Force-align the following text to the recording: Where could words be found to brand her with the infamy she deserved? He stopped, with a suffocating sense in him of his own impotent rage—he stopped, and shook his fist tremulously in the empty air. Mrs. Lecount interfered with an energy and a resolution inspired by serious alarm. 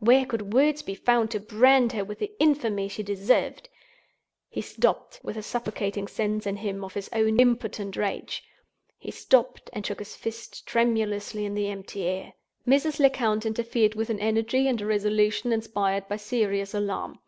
Where 0.00 0.26
could 0.26 0.52
words 0.52 0.82
be 0.82 0.96
found 0.96 1.30
to 1.30 1.38
brand 1.38 1.92
her 1.92 2.04
with 2.04 2.18
the 2.18 2.32
infamy 2.40 2.88
she 2.88 3.04
deserved? 3.04 3.68
He 4.50 4.60
stopped, 4.60 5.20
with 5.22 5.36
a 5.36 5.44
suffocating 5.44 6.08
sense 6.08 6.44
in 6.44 6.56
him 6.56 6.82
of 6.82 6.94
his 6.94 7.08
own 7.12 7.38
impotent 7.38 7.94
rage—he 7.96 9.10
stopped, 9.12 9.70
and 9.72 9.86
shook 9.86 10.00
his 10.00 10.16
fist 10.16 10.66
tremulously 10.66 11.44
in 11.44 11.54
the 11.54 11.68
empty 11.70 12.02
air. 12.02 12.32
Mrs. 12.66 12.98
Lecount 12.98 13.46
interfered 13.46 13.94
with 13.94 14.10
an 14.10 14.18
energy 14.18 14.66
and 14.66 14.80
a 14.82 14.86
resolution 14.86 15.52
inspired 15.52 16.08
by 16.08 16.16
serious 16.16 16.74
alarm. 16.74 17.20